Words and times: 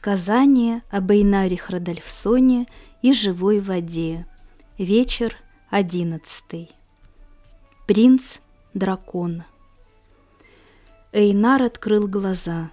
Сказание 0.00 0.82
об 0.88 1.10
Эйнаре 1.10 1.58
Храдальфсоне 1.58 2.66
и 3.02 3.12
живой 3.12 3.60
воде. 3.60 4.24
Вечер 4.78 5.36
одиннадцатый. 5.68 6.70
Принц-дракон. 7.86 9.42
Эйнар 11.12 11.64
открыл 11.64 12.08
глаза. 12.08 12.70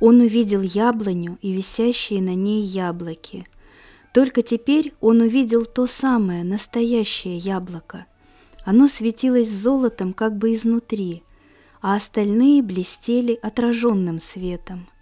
Он 0.00 0.22
увидел 0.22 0.62
яблоню 0.62 1.36
и 1.42 1.52
висящие 1.52 2.22
на 2.22 2.34
ней 2.34 2.62
яблоки. 2.62 3.46
Только 4.14 4.40
теперь 4.40 4.94
он 5.02 5.20
увидел 5.20 5.66
то 5.66 5.86
самое, 5.86 6.42
настоящее 6.42 7.36
яблоко. 7.36 8.06
Оно 8.64 8.88
светилось 8.88 9.50
золотом 9.50 10.14
как 10.14 10.38
бы 10.38 10.54
изнутри, 10.54 11.22
а 11.82 11.96
остальные 11.96 12.62
блестели 12.62 13.38
отраженным 13.42 14.20
светом– 14.20 14.88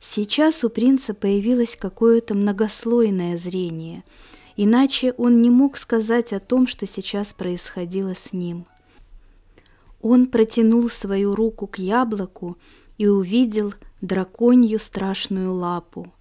Сейчас 0.00 0.62
у 0.64 0.70
принца 0.70 1.12
появилось 1.14 1.76
какое-то 1.76 2.34
многослойное 2.34 3.36
зрение, 3.36 4.04
иначе 4.56 5.12
он 5.12 5.42
не 5.42 5.50
мог 5.50 5.76
сказать 5.76 6.32
о 6.32 6.40
том, 6.40 6.66
что 6.66 6.86
сейчас 6.86 7.28
происходило 7.28 8.14
с 8.14 8.32
ним. 8.32 8.66
Он 10.00 10.26
протянул 10.26 10.88
свою 10.88 11.34
руку 11.34 11.66
к 11.66 11.78
яблоку 11.78 12.56
и 12.98 13.08
увидел 13.08 13.74
драконью 14.00 14.78
страшную 14.78 15.52
лапу. 15.52 16.12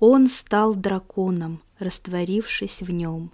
Он 0.00 0.30
стал 0.30 0.74
драконом, 0.74 1.60
растворившись 1.78 2.80
в 2.80 2.90
нем. 2.90 3.32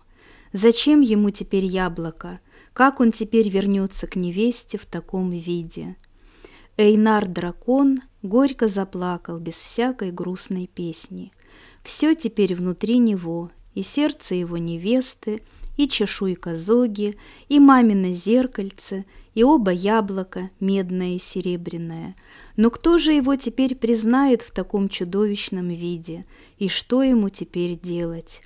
Зачем 0.52 1.00
ему 1.00 1.30
теперь 1.30 1.64
яблоко? 1.64 2.40
Как 2.72 3.00
он 3.00 3.12
теперь 3.12 3.48
вернется 3.48 4.06
к 4.06 4.16
невесте 4.16 4.78
в 4.78 4.86
таком 4.86 5.30
виде? 5.30 5.96
Эйнар-дракон 6.76 8.00
горько 8.24 8.68
заплакал 8.68 9.38
без 9.38 9.54
всякой 9.54 10.10
грустной 10.10 10.66
песни. 10.66 11.30
Все 11.84 12.14
теперь 12.14 12.54
внутри 12.56 12.98
него, 12.98 13.50
и 13.74 13.82
сердце 13.82 14.34
его 14.34 14.56
невесты, 14.56 15.42
и 15.76 15.86
чешуйка 15.86 16.56
зоги, 16.56 17.16
и 17.48 17.60
мамино 17.60 18.14
зеркальце, 18.14 19.04
и 19.34 19.42
оба 19.44 19.72
яблока, 19.72 20.50
медное 20.58 21.16
и 21.16 21.18
серебряное. 21.18 22.16
Но 22.56 22.70
кто 22.70 22.98
же 22.98 23.12
его 23.12 23.36
теперь 23.36 23.74
признает 23.74 24.42
в 24.42 24.52
таком 24.52 24.88
чудовищном 24.88 25.68
виде, 25.68 26.24
и 26.58 26.68
что 26.68 27.02
ему 27.02 27.28
теперь 27.28 27.78
делать? 27.78 28.40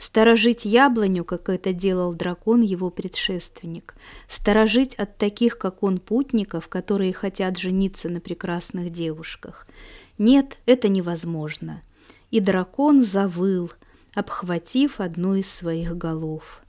Сторожить 0.00 0.64
яблоню, 0.64 1.26
как 1.26 1.50
это 1.50 1.74
делал 1.74 2.14
дракон, 2.14 2.62
его 2.62 2.88
предшественник. 2.88 3.94
Сторожить 4.30 4.94
от 4.94 5.18
таких, 5.18 5.58
как 5.58 5.82
он, 5.82 5.98
путников, 5.98 6.68
которые 6.68 7.12
хотят 7.12 7.58
жениться 7.58 8.08
на 8.08 8.18
прекрасных 8.18 8.90
девушках. 8.90 9.68
Нет, 10.16 10.56
это 10.64 10.88
невозможно. 10.88 11.82
И 12.30 12.40
дракон 12.40 13.02
завыл, 13.02 13.72
обхватив 14.14 15.00
одну 15.00 15.34
из 15.34 15.50
своих 15.50 15.94
голов. 15.98 16.62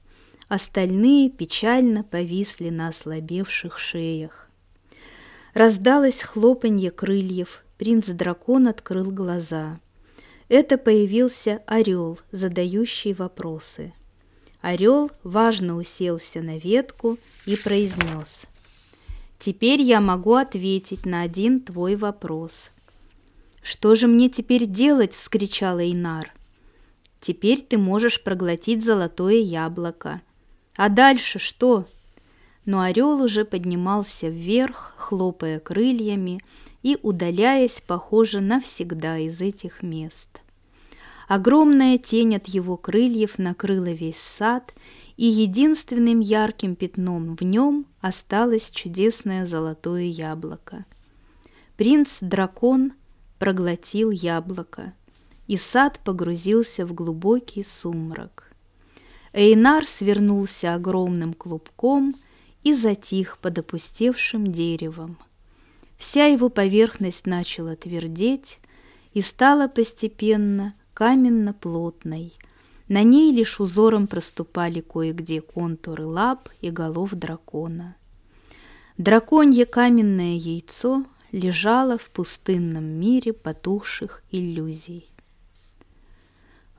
Остальные 0.48 1.30
печально 1.30 2.04
повисли 2.04 2.68
на 2.68 2.88
ослабевших 2.88 3.78
шеях. 3.78 4.50
Раздалось 5.54 6.20
хлопанье 6.20 6.90
крыльев, 6.90 7.64
принц-дракон 7.78 8.68
открыл 8.68 9.10
глаза— 9.10 9.80
это 10.52 10.76
появился 10.76 11.62
орел, 11.64 12.18
задающий 12.30 13.14
вопросы. 13.14 13.94
Орел 14.60 15.10
важно 15.22 15.78
уселся 15.78 16.42
на 16.42 16.58
ветку 16.58 17.16
и 17.46 17.56
произнес. 17.56 18.44
«Теперь 19.38 19.80
я 19.80 20.02
могу 20.02 20.34
ответить 20.34 21.06
на 21.06 21.22
один 21.22 21.58
твой 21.62 21.96
вопрос». 21.96 22.68
«Что 23.62 23.94
же 23.94 24.06
мне 24.08 24.28
теперь 24.28 24.66
делать?»— 24.66 25.14
вскричал 25.16 25.78
Эйнар. 25.78 26.34
«Теперь 27.22 27.62
ты 27.62 27.78
можешь 27.78 28.22
проглотить 28.22 28.84
золотое 28.84 29.36
яблоко. 29.36 30.20
А 30.76 30.90
дальше 30.90 31.38
что?» 31.38 31.86
Но 32.66 32.82
орел 32.82 33.22
уже 33.22 33.46
поднимался 33.46 34.28
вверх, 34.28 34.92
хлопая 34.98 35.60
крыльями 35.60 36.42
и 36.82 36.98
удаляясь, 37.02 37.82
похоже, 37.86 38.40
навсегда 38.40 39.16
из 39.18 39.40
этих 39.40 39.82
мест. 39.82 40.41
Огромная 41.28 41.98
тень 41.98 42.36
от 42.36 42.46
его 42.46 42.76
крыльев 42.76 43.38
накрыла 43.38 43.92
весь 43.92 44.18
сад, 44.18 44.74
и 45.16 45.26
единственным 45.26 46.20
ярким 46.20 46.74
пятном 46.74 47.36
в 47.36 47.42
нем 47.42 47.86
осталось 48.00 48.70
чудесное 48.70 49.46
золотое 49.46 50.04
яблоко. 50.04 50.84
Принц-дракон 51.76 52.92
проглотил 53.38 54.10
яблоко, 54.10 54.94
и 55.46 55.56
сад 55.56 56.00
погрузился 56.04 56.86
в 56.86 56.94
глубокий 56.94 57.64
сумрак. 57.64 58.52
Эйнар 59.32 59.86
свернулся 59.86 60.74
огромным 60.74 61.34
клубком 61.34 62.14
и 62.62 62.74
затих 62.74 63.38
под 63.38 63.58
опустевшим 63.58 64.52
деревом. 64.52 65.18
Вся 65.96 66.26
его 66.26 66.48
поверхность 66.48 67.26
начала 67.26 67.76
твердеть 67.76 68.58
и 69.14 69.22
стала 69.22 69.68
постепенно 69.68 70.74
каменно-плотной. 70.94 72.32
На 72.88 73.02
ней 73.02 73.32
лишь 73.32 73.60
узором 73.60 74.06
проступали 74.06 74.80
кое-где 74.80 75.40
контуры 75.40 76.04
лап 76.04 76.48
и 76.60 76.70
голов 76.70 77.12
дракона. 77.12 77.96
Драконье 78.98 79.64
каменное 79.64 80.36
яйцо 80.36 81.04
лежало 81.30 81.96
в 81.96 82.10
пустынном 82.10 82.84
мире 82.84 83.32
потухших 83.32 84.22
иллюзий. 84.30 85.06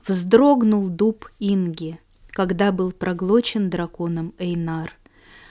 Вздрогнул 0.06 0.88
дуб 0.88 1.28
Инги, 1.40 1.98
когда 2.30 2.70
был 2.70 2.92
проглочен 2.92 3.70
драконом 3.70 4.34
Эйнар. 4.38 4.92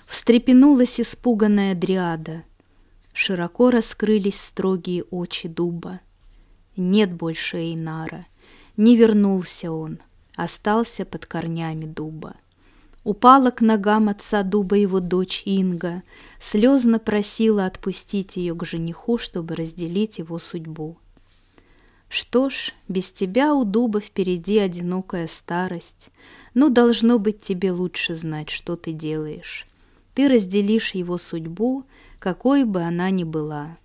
Встрепенулась 0.06 1.00
испуганная 1.00 1.76
дриада. 1.76 2.44
Широко 3.14 3.72
раскрылись 3.72 4.40
строгие 4.40 5.04
очи 5.04 5.48
дуба. 5.48 6.02
Нет 6.78 7.12
больше 7.12 7.58
Эйнара— 7.58 8.26
не 8.78 8.96
вернулся 8.96 9.72
он, 9.72 10.00
остался 10.36 11.06
под 11.06 11.26
корнями 11.26 11.86
дуба. 11.86 12.36
Упала 13.04 13.52
к 13.52 13.62
ногам 13.62 14.08
отца 14.08 14.44
дуба 14.44 14.78
его 14.78 15.00
дочь 15.02 15.44
Инга, 15.46 16.04
слезно 16.40 17.00
просила 17.00 17.66
отпустить 17.66 18.38
ее 18.38 18.56
к 18.56 18.66
жениху, 18.66 19.18
чтобы 19.18 19.56
разделить 19.56 20.20
его 20.20 20.40
судьбу. 20.40 20.98
Что 22.08 22.50
ж, 22.50 22.74
без 22.88 23.12
тебя 23.12 23.56
у 23.56 23.66
дуба 23.66 24.00
впереди 24.00 24.60
одинокая 24.60 25.28
старость, 25.28 26.12
но 26.54 26.70
должно 26.70 27.20
быть 27.20 27.42
тебе 27.42 27.72
лучше 27.72 28.16
знать, 28.16 28.50
что 28.50 28.76
ты 28.76 28.94
делаешь. 28.94 29.68
Ты 30.14 30.30
разделишь 30.30 30.94
его 30.94 31.18
судьбу, 31.18 31.86
какой 32.20 32.66
бы 32.66 32.84
она 32.84 33.10
ни 33.10 33.24
была. 33.24 33.78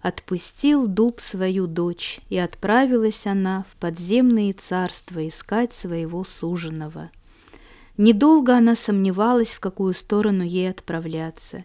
Отпустил 0.00 0.86
дуб 0.86 1.20
свою 1.20 1.66
дочь, 1.66 2.20
и 2.30 2.38
отправилась 2.38 3.26
она 3.26 3.64
в 3.70 3.76
подземные 3.76 4.54
царства 4.54 5.26
искать 5.28 5.74
своего 5.74 6.24
суженого. 6.24 7.10
Недолго 7.98 8.56
она 8.56 8.76
сомневалась, 8.76 9.50
в 9.50 9.60
какую 9.60 9.92
сторону 9.92 10.42
ей 10.42 10.70
отправляться, 10.70 11.64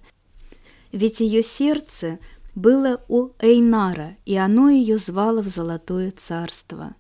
ведь 0.91 1.19
ее 1.19 1.43
сердце 1.43 2.19
было 2.55 3.01
у 3.09 3.31
Эйнара, 3.39 4.15
и 4.25 4.35
оно 4.37 4.69
ее 4.69 4.97
звало 4.97 5.41
в 5.41 5.49
Золотое 5.49 6.11
Царство. 6.11 6.95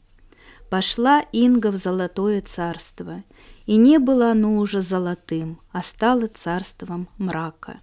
Пошла 0.69 1.21
Инга 1.31 1.71
в 1.71 1.77
Золотое 1.77 2.41
Царство, 2.41 3.23
и 3.65 3.77
не 3.77 3.97
было 3.99 4.31
оно 4.31 4.57
уже 4.57 4.81
золотым, 4.81 5.59
а 5.71 5.81
стало 5.81 6.27
царством 6.27 7.07
мрака. 7.17 7.79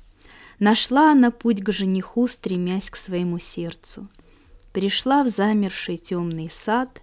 Нашла 0.63 1.11
она 1.11 1.33
путь 1.33 1.61
к 1.61 1.73
жениху, 1.73 2.29
стремясь 2.29 2.89
к 2.89 2.95
своему 2.95 3.41
сердцу. 3.41 4.07
Пришла 4.73 5.25
в 5.25 5.29
замерший 5.29 5.97
темный 5.97 6.53
сад 6.53 7.03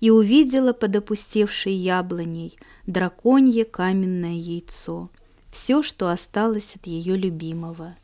и 0.00 0.10
увидела 0.10 0.72
под 0.72 0.96
опустевшей 0.96 1.72
яблоней 1.72 2.58
драконье 2.88 3.64
каменное 3.64 4.34
яйцо, 4.34 5.08
все, 5.52 5.84
что 5.84 6.10
осталось 6.10 6.74
от 6.74 6.88
ее 6.88 7.16
любимого. 7.16 7.96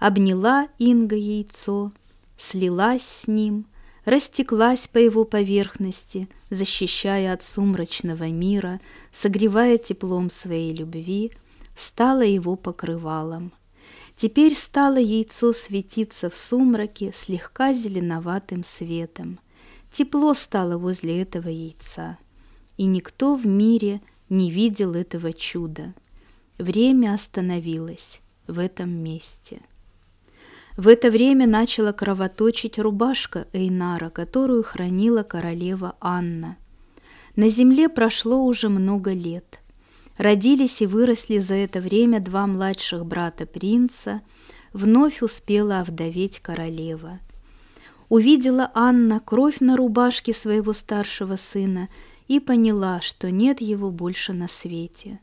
Обняла 0.00 0.66
Инга 0.78 1.14
яйцо, 1.14 1.92
слилась 2.36 3.06
с 3.06 3.28
ним, 3.28 3.66
растеклась 4.04 4.88
по 4.88 4.98
его 4.98 5.24
поверхности, 5.24 6.28
защищая 6.50 7.32
от 7.32 7.44
сумрачного 7.44 8.24
мира, 8.24 8.80
согревая 9.12 9.78
теплом 9.78 10.30
своей 10.30 10.74
любви, 10.74 11.30
стала 11.76 12.22
его 12.22 12.56
покрывалом. 12.56 13.52
Теперь 14.16 14.54
стало 14.56 14.96
яйцо 14.96 15.52
светиться 15.52 16.30
в 16.30 16.36
сумраке 16.36 17.12
слегка 17.14 17.74
зеленоватым 17.74 18.64
светом. 18.64 19.38
Тепло 19.92 20.32
стало 20.32 20.78
возле 20.78 21.20
этого 21.20 21.48
яйца, 21.48 22.16
и 22.78 22.86
никто 22.86 23.36
в 23.36 23.46
мире 23.46 24.00
не 24.30 24.50
видел 24.50 24.94
этого 24.94 25.34
чуда. 25.34 25.94
Время 26.56 27.12
остановилось 27.12 28.20
в 28.46 28.58
этом 28.58 28.90
месте. 28.90 29.60
В 30.78 30.88
это 30.88 31.10
время 31.10 31.46
начала 31.46 31.92
кровоточить 31.92 32.78
рубашка 32.78 33.46
Эйнара, 33.52 34.08
которую 34.08 34.62
хранила 34.62 35.22
королева 35.22 35.94
Анна. 36.00 36.56
На 37.34 37.50
земле 37.50 37.90
прошло 37.90 38.44
уже 38.44 38.70
много 38.70 39.12
лет. 39.12 39.60
Родились 40.18 40.80
и 40.80 40.86
выросли 40.86 41.38
за 41.38 41.54
это 41.54 41.80
время 41.80 42.20
два 42.20 42.46
младших 42.46 43.04
брата 43.04 43.44
принца, 43.44 44.22
вновь 44.72 45.22
успела 45.22 45.80
овдоветь 45.80 46.40
королева. 46.40 47.20
Увидела 48.08 48.70
Анна 48.74 49.20
кровь 49.20 49.60
на 49.60 49.76
рубашке 49.76 50.32
своего 50.32 50.72
старшего 50.72 51.36
сына 51.36 51.88
и 52.28 52.40
поняла, 52.40 53.00
что 53.00 53.30
нет 53.30 53.60
его 53.60 53.90
больше 53.90 54.32
на 54.32 54.48
свете. 54.48 55.20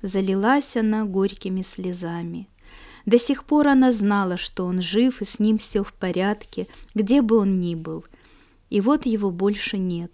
Залилась 0.00 0.76
она 0.76 1.04
горькими 1.04 1.62
слезами. 1.62 2.48
До 3.04 3.18
сих 3.18 3.44
пор 3.44 3.68
она 3.68 3.92
знала, 3.92 4.36
что 4.36 4.64
он 4.64 4.80
жив 4.80 5.20
и 5.20 5.24
с 5.24 5.38
ним 5.38 5.58
все 5.58 5.82
в 5.82 5.92
порядке, 5.92 6.66
где 6.94 7.20
бы 7.20 7.36
он 7.36 7.58
ни 7.58 7.74
был. 7.74 8.04
И 8.70 8.80
вот 8.80 9.04
его 9.04 9.30
больше 9.30 9.76
нет. 9.76 10.12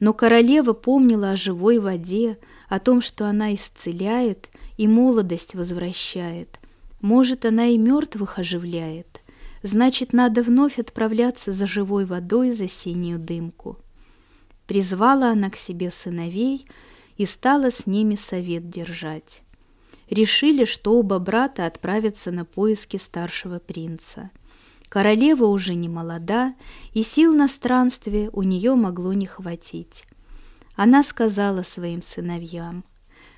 Но 0.00 0.14
королева 0.14 0.72
помнила 0.72 1.32
о 1.32 1.36
живой 1.36 1.78
воде, 1.78 2.38
о 2.68 2.78
том, 2.78 3.02
что 3.02 3.26
она 3.26 3.54
исцеляет 3.54 4.48
и 4.78 4.88
молодость 4.88 5.54
возвращает. 5.54 6.58
Может, 7.02 7.44
она 7.44 7.66
и 7.66 7.78
мертвых 7.78 8.38
оживляет. 8.38 9.20
Значит, 9.62 10.14
надо 10.14 10.42
вновь 10.42 10.78
отправляться 10.78 11.52
за 11.52 11.66
живой 11.66 12.06
водой 12.06 12.52
за 12.52 12.66
синюю 12.66 13.18
дымку. 13.18 13.78
Призвала 14.66 15.30
она 15.30 15.50
к 15.50 15.56
себе 15.56 15.90
сыновей 15.90 16.66
и 17.18 17.26
стала 17.26 17.70
с 17.70 17.86
ними 17.86 18.14
совет 18.14 18.70
держать. 18.70 19.42
Решили, 20.08 20.64
что 20.64 20.98
оба 20.98 21.18
брата 21.18 21.66
отправятся 21.66 22.30
на 22.30 22.46
поиски 22.46 22.96
старшего 22.96 23.58
принца. 23.58 24.30
Королева 24.90 25.44
уже 25.44 25.76
не 25.76 25.88
молода, 25.88 26.56
и 26.92 27.04
сил 27.04 27.32
на 27.32 27.46
странстве 27.46 28.28
у 28.32 28.42
нее 28.42 28.74
могло 28.74 29.12
не 29.12 29.24
хватить. 29.24 30.02
Она 30.74 31.04
сказала 31.04 31.62
своим 31.62 32.02
сыновьям, 32.02 32.84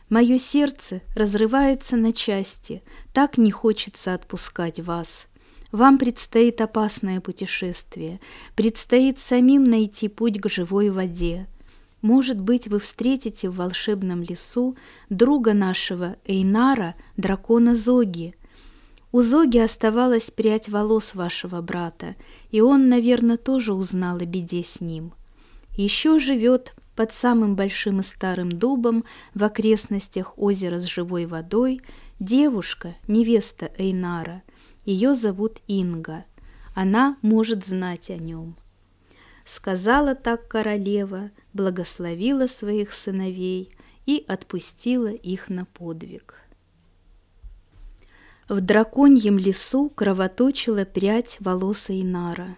«Мое 0.08 0.38
сердце 0.38 1.02
разрывается 1.14 1.96
на 1.96 2.14
части, 2.14 2.82
так 3.12 3.36
не 3.36 3.50
хочется 3.50 4.14
отпускать 4.14 4.80
вас. 4.80 5.26
Вам 5.72 5.98
предстоит 5.98 6.60
опасное 6.62 7.20
путешествие, 7.20 8.20
предстоит 8.56 9.18
самим 9.18 9.64
найти 9.64 10.08
путь 10.08 10.40
к 10.40 10.48
живой 10.48 10.88
воде. 10.88 11.48
Может 12.00 12.40
быть, 12.40 12.66
вы 12.66 12.78
встретите 12.80 13.50
в 13.50 13.56
волшебном 13.56 14.22
лесу 14.22 14.76
друга 15.10 15.52
нашего 15.52 16.16
Эйнара, 16.24 16.94
дракона 17.18 17.74
Зоги. 17.74 18.34
У 19.12 19.22
Зоги 19.22 19.58
оставалась 19.58 20.30
прядь 20.30 20.68
волос 20.68 21.14
вашего 21.14 21.60
брата, 21.60 22.16
и 22.50 22.60
он, 22.60 22.88
наверное, 22.88 23.36
тоже 23.36 23.74
узнал 23.74 24.16
о 24.16 24.24
беде 24.24 24.64
с 24.64 24.80
ним. 24.80 25.12
Еще 25.76 26.18
живет 26.18 26.74
под 26.96 27.12
самым 27.12 27.54
большим 27.54 28.00
и 28.00 28.02
старым 28.02 28.50
дубом 28.50 29.04
в 29.34 29.44
окрестностях 29.44 30.36
озера 30.38 30.80
с 30.80 30.84
живой 30.84 31.26
водой 31.26 31.82
девушка, 32.18 32.96
невеста 33.06 33.70
Эйнара– 33.78 34.42
ее 34.84 35.14
зовут 35.14 35.60
Инга. 35.68 36.24
Она 36.74 37.16
может 37.22 37.64
знать 37.64 38.10
о 38.10 38.16
нем. 38.16 38.56
Сказала 39.44 40.14
так 40.14 40.48
королева, 40.48 41.30
благословила 41.52 42.46
своих 42.46 42.92
сыновей 42.92 43.72
и 44.06 44.24
отпустила 44.26 45.12
их 45.12 45.48
на 45.48 45.66
подвиг. 45.66 46.41
В 48.48 48.60
драконьем 48.60 49.38
лесу 49.38 49.88
кровоточила 49.90 50.84
прядь 50.84 51.36
волоса 51.40 51.98
Инара. 51.98 52.56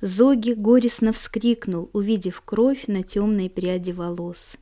Зоги 0.00 0.52
горестно 0.52 1.12
вскрикнул, 1.12 1.90
увидев 1.92 2.42
кровь 2.44 2.86
на 2.86 3.02
темной 3.02 3.50
пряди 3.50 3.92
волос. 3.92 4.56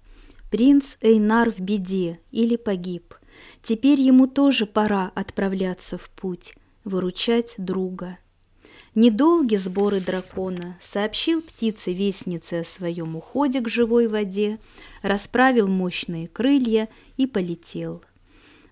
Принц 0.51 0.97
Эйнар 1.01 1.51
в 1.51 1.61
беде 1.61 2.21
или 2.31 2.57
погиб. 2.57 3.15
Теперь 3.63 4.01
ему 4.01 4.27
тоже 4.27 4.67
пора 4.67 5.13
отправляться 5.15 5.97
в 5.97 6.11
путь, 6.11 6.55
выручать 6.85 7.55
друга. 7.57 8.19
Недолгие 8.95 9.61
сборы 9.61 10.01
дракона 10.01 10.79
сообщил 10.83 11.41
птице-вестнице 11.41 12.61
о 12.61 12.65
своем 12.65 13.15
уходе 13.15 13.61
к 13.61 13.69
живой 13.69 14.09
воде, 14.09 14.59
расправил 15.03 15.69
мощные 15.69 16.27
крылья 16.27 16.89
и 17.17 17.27
полетел. 17.27 18.03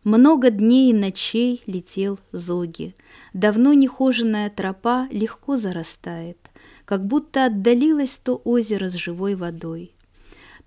Много 0.07 0.51
дней 0.51 0.91
и 0.91 0.95
ночей 0.95 1.65
летел 1.67 2.21
Зоги. 2.31 2.95
Давно 3.35 3.73
нехоженная 3.73 4.49
тропа 4.51 5.09
легко 5.11 5.57
зарастает, 5.57 6.39
как 6.85 7.05
будто 7.05 7.47
отдалилось 7.47 8.21
то 8.23 8.41
озеро 8.45 8.89
с 8.89 8.95
живой 8.95 9.35
водой. 9.35 9.91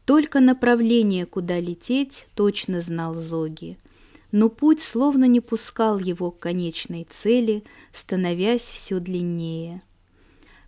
Только 0.03 0.41
направление, 0.41 1.25
куда 1.25 1.57
лететь, 1.57 2.27
точно 2.35 2.81
знал 2.81 3.15
Зоги– 3.15 3.77
но 4.31 4.49
путь 4.49 4.81
словно 4.81 5.25
не 5.25 5.39
пускал 5.39 5.97
его 5.97 6.29
к 6.29 6.37
конечной 6.37 7.07
цели, 7.09 7.63
становясь 7.93 8.61
все 8.61 8.99
длиннее. 8.99 9.81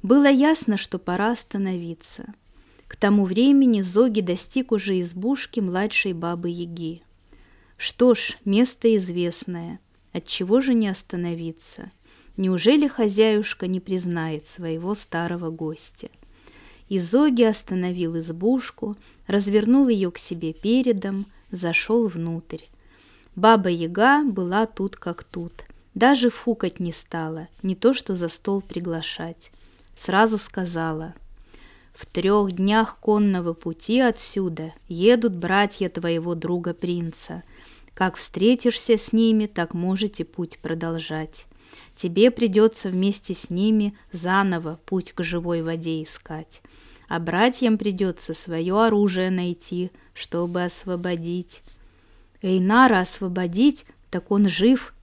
Было 0.01 0.31
ясно, 0.31 0.77
что 0.77 0.97
пора 0.97 1.29
остановиться. 1.29 2.33
К 2.87 2.95
тому 2.95 3.25
времени 3.25 3.81
Зоги 3.81 4.21
достиг 4.21 4.71
уже 4.71 4.99
избушки 5.01 5.59
младшей 5.59 6.13
бабы-яги. 6.13 7.03
Что 7.83 8.13
ж, 8.13 8.37
место 8.45 8.95
известное, 8.95 9.79
отчего 10.13 10.61
же 10.61 10.75
не 10.75 10.87
остановиться? 10.87 11.89
Неужели 12.37 12.87
хозяюшка 12.87 13.65
не 13.65 13.79
признает 13.79 14.45
своего 14.45 14.93
старого 14.93 15.49
гостя? 15.49 16.09
И 16.89 16.99
Зоги 16.99 17.41
остановил 17.41 18.19
избушку, 18.19 18.97
развернул 19.25 19.87
ее 19.87 20.11
к 20.11 20.19
себе 20.19 20.53
передом, 20.53 21.25
зашел 21.49 22.07
внутрь. 22.07 22.65
Баба-яга 23.35 24.25
была 24.25 24.67
тут 24.67 24.95
как 24.95 25.23
тут. 25.23 25.63
Даже 25.95 26.29
фукать 26.29 26.79
не 26.79 26.93
стала, 26.93 27.47
не 27.63 27.73
то 27.73 27.95
что 27.95 28.13
за 28.13 28.29
стол 28.29 28.61
приглашать. 28.61 29.49
Сразу 29.97 30.37
сказала, 30.37 31.15
«В 31.95 32.05
трех 32.05 32.51
днях 32.51 32.99
конного 32.99 33.53
пути 33.53 34.01
отсюда 34.01 34.71
едут 34.87 35.33
братья 35.33 35.89
твоего 35.89 36.35
друга-принца. 36.35 37.41
Как 37.93 38.15
встретишься 38.15 38.97
с 38.97 39.13
ними, 39.13 39.47
так 39.47 39.73
можете 39.73 40.25
путь 40.25 40.59
продолжать. 40.59 41.45
Тебе 41.95 42.31
придется 42.31 42.89
вместе 42.89 43.33
с 43.33 43.49
ними 43.49 43.95
заново 44.11 44.79
путь 44.85 45.11
к 45.11 45.23
живой 45.23 45.61
воде 45.61 46.01
искать, 46.03 46.61
а 47.07 47.19
братьям 47.19 47.77
придется 47.77 48.33
свое 48.33 48.81
оружие 48.81 49.29
найти, 49.29 49.91
чтобы 50.13 50.63
освободить. 50.63 51.61
Эйнара 52.41 53.01
освободить, 53.01 53.85
так 54.09 54.31
он 54.31 54.49
жив. 54.49 54.93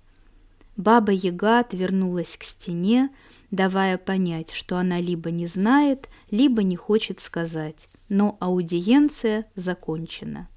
Баба-яга 0.76 1.60
отвернулась 1.60 2.36
к 2.36 2.44
стене, 2.44 3.10
давая 3.50 3.98
понять, 3.98 4.52
что 4.52 4.76
она 4.76 5.00
либо 5.00 5.30
не 5.30 5.46
знает, 5.46 6.08
либо 6.30 6.62
не 6.62 6.76
хочет 6.76 7.20
сказать, 7.20 7.88
но 8.08 8.36
аудиенция 8.40 9.46
закончена. 9.54 10.48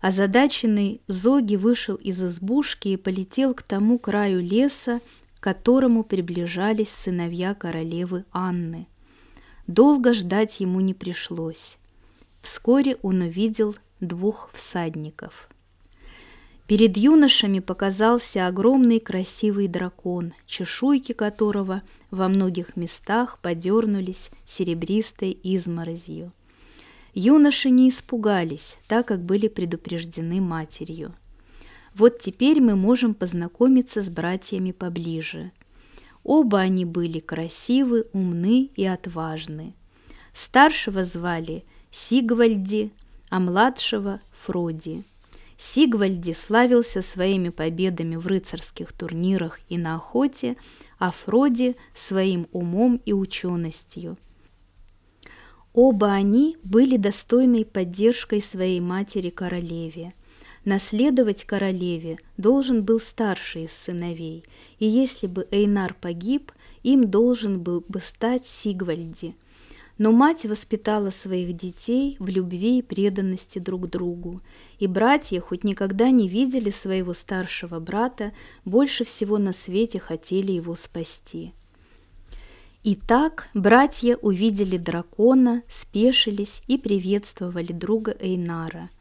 Озадаченный 0.00 1.00
Зоги 1.08 1.56
вышел 1.56 1.94
из 1.96 2.22
избушки 2.24 2.88
и 2.88 2.96
полетел 2.96 3.54
к 3.54 3.62
тому 3.62 3.98
краю 3.98 4.40
леса, 4.40 5.00
к 5.38 5.42
которому 5.42 6.04
приближались 6.04 6.90
сыновья 6.90 7.54
королевы 7.54 8.24
Анны. 8.32 8.86
Долго 9.66 10.12
ждать 10.14 10.60
ему 10.60 10.80
не 10.80 10.94
пришлось. 10.94 11.76
Вскоре 12.42 12.96
он 13.02 13.20
увидел 13.20 13.76
двух 14.00 14.50
всадников– 14.54 15.48
Перед 16.70 16.96
юношами 16.96 17.58
показался 17.58 18.46
огромный 18.46 19.00
красивый 19.00 19.66
дракон, 19.66 20.34
чешуйки 20.46 21.10
которого 21.10 21.82
во 22.12 22.28
многих 22.28 22.76
местах 22.76 23.40
подернулись 23.42 24.30
серебристой 24.46 25.36
изморозью. 25.42 26.30
Юноши 27.14 27.70
не 27.70 27.88
испугались, 27.88 28.76
так 28.86 29.08
как 29.08 29.24
были 29.24 29.48
предупреждены 29.48 30.40
матерью. 30.40 31.14
Вот 31.94 32.20
теперь 32.20 32.60
мы 32.60 32.76
можем 32.76 33.14
познакомиться 33.14 34.00
с 34.00 34.08
братьями 34.08 34.70
поближе. 34.70 35.50
Оба 36.22 36.60
они 36.60 36.84
были 36.84 37.18
красивы, 37.18 38.06
умны 38.12 38.70
и 38.76 38.84
отважны. 38.84 39.74
Старшего 40.34 41.04
звали 41.04 41.64
Сигвальди, 41.90 42.92
а 43.28 43.40
младшего– 43.40 44.20
Фроди. 44.44 45.04
Сигвальди 45.58 46.32
славился 46.32 47.02
своими 47.02 47.48
победами 47.48 48.16
в 48.16 48.26
рыцарских 48.26 48.92
турнирах 48.92 49.60
и 49.68 49.76
на 49.76 49.96
охоте, 49.96 50.56
а 50.98 51.10
Фроди– 51.10 51.76
своим 51.94 52.46
умом 52.52 53.00
и 53.04 53.12
ученостью. 53.12 54.16
Оба 55.72 56.12
они 56.12 56.56
были 56.64 56.96
достойной 56.96 57.64
поддержкой 57.64 58.42
своей 58.42 58.80
матери-королеве. 58.80 60.12
Наследовать 60.64 61.44
королеве 61.44 62.18
должен 62.36 62.82
был 62.82 63.00
старший 63.00 63.64
из 63.64 63.72
сыновей, 63.72 64.44
и 64.78 64.86
если 64.86 65.26
бы 65.26 65.46
Эйнар 65.50 65.94
погиб, 65.94 66.52
им 66.82 67.10
должен 67.10 67.60
был 67.60 67.84
бы 67.88 68.00
стать 68.00 68.46
Сигвальди. 68.46 69.36
Но 69.96 70.12
мать 70.12 70.44
воспитала 70.44 71.10
своих 71.10 71.56
детей 71.56 72.16
в 72.18 72.28
любви 72.28 72.78
и 72.78 72.82
преданности 72.82 73.58
друг 73.58 73.88
другу, 73.88 74.42
и 74.78 74.86
братья, 74.86 75.40
хоть 75.40 75.62
никогда 75.62 76.10
не 76.10 76.28
видели 76.28 76.70
своего 76.70 77.14
старшего 77.14 77.80
брата, 77.80 78.32
больше 78.64 79.04
всего 79.04 79.38
на 79.38 79.52
свете 79.52 79.98
хотели 80.00 80.52
его 80.52 80.74
спасти. 80.74 81.52
Итак, 82.82 83.48
братья 83.54 84.16
увидели 84.16 84.76
дракона, 84.76 85.62
спешились 85.68 86.62
и 86.66 86.78
приветствовали 86.78 87.72
друга 87.72 88.16
Эйнара– 88.18 88.90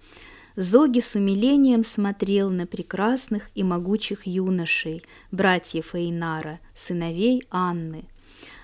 Зоги 0.59 0.99
с 0.99 1.15
умилением 1.15 1.85
смотрел 1.85 2.49
на 2.49 2.67
прекрасных 2.67 3.49
и 3.55 3.63
могучих 3.63 4.27
юношей, 4.27 5.03
братьев 5.31 5.95
Эйнара, 5.95 6.59
сыновей 6.75 7.43
Анны. 7.49 8.09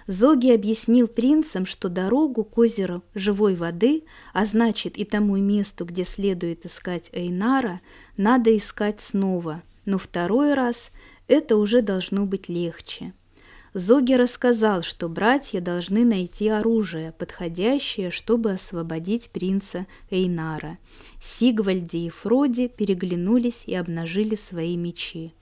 Зоги 0.06 0.52
объяснил 0.52 1.08
принцам, 1.08 1.66
что 1.66 1.88
дорогу 1.88 2.44
к 2.44 2.58
озеру 2.58 3.02
живой 3.14 3.56
воды, 3.56 4.04
а 4.34 4.46
значит 4.46 4.98
и 4.98 5.06
тому 5.06 5.38
месту, 5.38 5.86
где 5.86 6.04
следует 6.04 6.66
искать 6.66 7.10
Эйнара, 7.14 7.80
надо 8.18 8.56
искать 8.58 9.00
снова, 9.00 9.64
но 9.86 9.98
второй 9.98 10.54
раз 10.54 10.92
это 11.30 11.56
уже 11.56 11.82
должно 11.82 12.26
быть 12.26 12.50
легче. 12.50 13.14
Зоги 13.76 14.14
рассказал, 14.14 14.84
что 14.84 15.10
братья 15.10 15.60
должны 15.60 16.06
найти 16.06 16.48
оружие, 16.48 17.12
подходящее, 17.12 18.10
чтобы 18.10 18.52
освободить 18.52 19.30
принца 19.32 19.86
Эйнара. 20.10 20.78
Сигвальди 21.22 21.98
и 21.98 22.10
Фроди 22.10 22.70
переглянулись 22.70 23.64
и 23.66 23.76
обнажили 23.76 24.36
свои 24.36 24.78
мечи. 24.78 25.34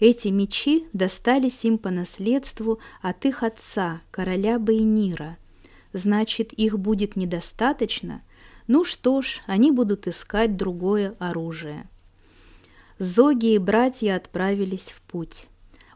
Эти 0.00 0.28
мечи 0.28 0.86
достались 0.94 1.66
им 1.66 1.76
по 1.76 1.90
наследству 1.90 2.78
от 3.02 3.26
их 3.26 3.42
отца, 3.42 4.00
короля 4.10 4.58
Бейнира. 4.58 5.36
Значит, 5.92 6.54
их 6.54 6.78
будет 6.78 7.14
недостаточно? 7.14 8.22
Ну 8.68 8.84
что 8.84 9.20
ж, 9.20 9.42
они 9.46 9.70
будут 9.70 10.08
искать 10.08 10.56
другое 10.56 11.14
оружие. 11.18 11.86
Зоги 12.98 13.52
и 13.52 13.58
братья 13.58 14.16
отправились 14.16 14.94
в 14.96 15.02
путь. 15.02 15.46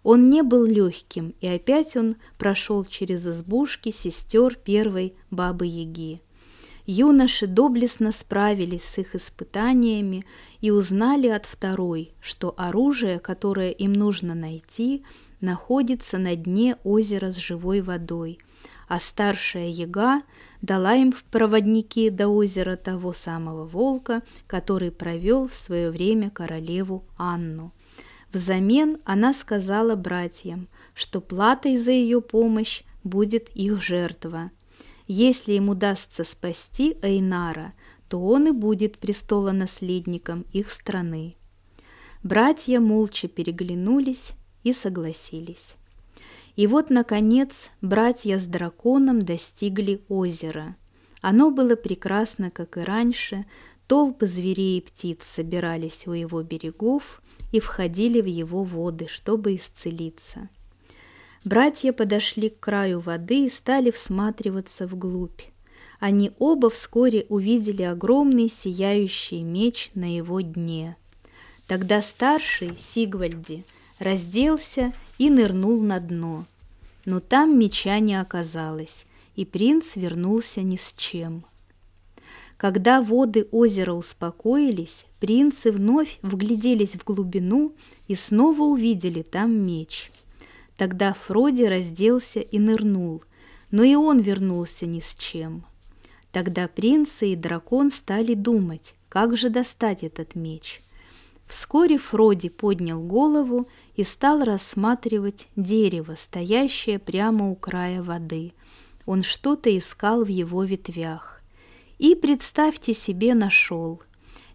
Он 0.02 0.30
не 0.30 0.42
был 0.42 0.64
легким, 0.64 1.35
и 1.40 1.47
опять 1.47 1.97
он 1.97 2.16
прошел 2.38 2.85
через 2.85 3.26
избушки 3.26 3.90
сестер 3.90 4.54
первой 4.57 5.14
бабы-яги. 5.30 6.23
Юноши 6.87 7.47
доблестно 7.47 8.11
справились 8.11 8.85
с 8.85 8.99
их 8.99 9.14
испытаниями 9.14 10.25
и 10.61 10.71
узнали 10.71 11.28
от 11.28 11.45
второй, 11.45 12.12
что 12.21 12.54
оружие, 12.57 13.19
которое 13.19 13.71
им 13.71 13.92
нужно 13.92 14.35
найти, 14.35 15.04
находится 15.40 16.19
на 16.19 16.35
дне 16.35 16.76
озера 16.83 17.33
с 17.33 17.37
живой 17.37 17.80
водой, 17.80 18.38
а 18.88 18.99
старшая 18.99 19.69
яга 19.69 20.23
дала 20.62 20.95
им 20.95 21.12
в 21.12 21.23
проводники 21.25 22.11
до 22.11 22.28
озера 22.28 22.76
того 22.76 23.12
самого 23.12 23.64
волка, 23.64 24.23
который 24.47 24.90
провел 24.90 25.49
в 25.49 25.54
свое 25.54 25.90
время 25.90 26.30
королеву 26.30 27.04
Анну. 27.16 27.73
Взамен 28.33 28.99
она 29.05 29.35
сказала 29.35 29.97
братьям, 29.97 30.69
что 30.95 31.21
платой 31.21 31.77
за 31.77 31.91
ее 31.91 32.21
помощь 32.21 32.83
будет 33.03 33.49
их 33.51 33.83
жертва. 33.83 34.51
Если 35.07 35.55
им 35.55 35.69
удастся 35.69 36.23
спасти 36.23 36.97
Эйнара, 37.03 37.73
то 38.09 38.21
он 38.21 38.49
и 38.49 38.51
будет 38.53 38.99
престолонаследником 38.99 40.47
их 40.53 40.71
страны. 40.71 41.37
Братья 42.23 42.81
молча 42.81 43.29
переглянулись 43.29 44.33
и 44.63 44.73
согласились. 44.73 45.75
И 46.55 46.67
вот, 46.67 46.91
наконец, 46.91 47.71
братья 47.81 48.39
с 48.39 48.45
драконом 48.47 49.23
достигли 49.23 50.03
озера. 50.09 50.77
Оно 51.23 51.51
было 51.51 51.77
прекрасно, 51.77 52.51
как 52.51 52.77
и 52.77 52.81
раньше, 52.81 53.45
толпы 53.90 54.28
зверей 54.28 54.78
и 54.78 54.80
птиц 54.82 55.25
собирались 55.25 56.06
у 56.06 56.12
его 56.12 56.44
берегов, 56.44 57.20
и 57.50 57.59
входили 57.59 58.20
в 58.20 58.26
его 58.26 58.62
воды, 58.62 59.09
чтобы 59.09 59.56
исцелиться. 59.56 60.49
Братья 61.44 61.92
подошли 61.92 62.50
к 62.50 62.61
краю 62.61 63.00
воды 63.00 63.47
и 63.47 63.50
стали 63.50 63.90
всматриваться 63.90 64.87
вглубь. 64.87 65.40
Они 65.99 66.30
оба 66.38 66.70
вскоре 66.70 67.26
увидели 67.28 67.82
огромный 67.82 68.49
сияющий 68.49 69.42
меч 69.42 69.90
на 69.94 70.14
его 70.16 70.40
дне. 70.40 70.97
Тогда 71.66 72.00
старший, 72.00 72.78
Сигвальди, 72.78 73.64
разделся 73.99 74.92
и 75.18 75.30
нырнул 75.30 75.80
на 75.80 75.99
дно. 75.99 76.47
Но 77.06 77.18
там 77.18 77.59
меча 77.59 77.99
не 77.99 78.14
оказалось, 78.14 79.04
и 79.35 79.44
принц 79.44 79.97
вернулся 79.97 80.62
ни 80.62 80.76
с 80.76 80.94
чем. 80.97 81.42
Когда 82.61 83.00
воды 83.00 83.49
озера 83.52 83.95
успокоились, 83.95 85.07
принцы 85.19 85.73
вновь 85.73 86.19
вгляделись 86.21 86.93
в 86.93 87.05
глубину 87.05 87.75
и 88.07 88.14
снова 88.14 88.64
увидели 88.64 89.23
там 89.23 89.50
меч. 89.50 90.12
Тогда 90.76 91.14
Фроди 91.14 91.62
разделся 91.62 92.40
и 92.40 92.59
нырнул, 92.59 93.25
но 93.71 93.83
и 93.83 93.95
он 93.95 94.19
вернулся 94.21 94.85
ни 94.85 95.00
с 95.00 95.14
чем. 95.14 95.64
Тогда 96.33 96.69
принцы 96.69 97.29
и 97.29 97.35
дракон 97.35 97.90
стали 97.90 98.35
думать, 98.35 98.95
как 99.09 99.38
же 99.38 99.49
достать 99.49 100.05
этот 100.05 100.35
меч. 100.35 100.83
Вскоре 101.47 101.97
Фроди 101.97 102.50
поднял 102.50 103.00
голову 103.00 103.69
и 103.97 104.05
стал 104.05 104.45
рассматривать 104.45 105.49
дерево, 105.57 106.14
стоящее 106.14 106.99
прямо 106.99 107.50
у 107.50 107.55
края 107.55 108.02
воды. 108.02 108.52
Он 109.07 109.23
что-то 109.23 109.75
искал 109.75 110.25
в 110.25 110.29
его 110.29 110.62
ветвях. 110.62 111.39
И, 112.00 112.14
представьте 112.14 112.95
себе, 112.95 113.35
нашел. 113.35 114.00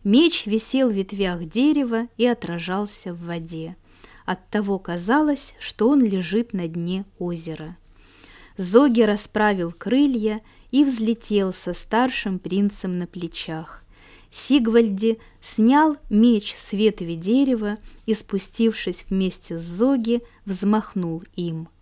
Меч 0.03 0.47
висел 0.47 0.89
в 0.89 0.93
ветвях 0.93 1.45
дерева 1.45 2.07
и 2.17 2.25
отражался 2.25 3.13
в 3.13 3.23
воде. 3.23 3.77
Оттого 4.25 4.79
казалось, 4.79 5.53
что 5.59 5.89
он 5.89 6.03
лежит 6.03 6.53
на 6.53 6.67
дне 6.67 7.05
озера. 7.19 7.77
Зоги 8.57 9.03
расправил 9.03 9.71
крылья 9.71 10.41
и 10.71 10.83
взлетел 10.83 11.53
со 11.53 11.75
старшим 11.75 12.39
принцем 12.39 12.97
на 12.97 13.05
плечах. 13.05 13.83
Сигвальди 14.31 15.19
снял 15.39 15.97
меч 16.09 16.55
с 16.57 16.73
ветви 16.73 17.13
дерева 17.13 17.77
и, 18.07 18.15
спустившись 18.15 19.05
вместе 19.07 19.59
с 19.59 19.61
Зоги, 19.61 20.23
взмахнул 20.45 21.21
им– 21.35 21.69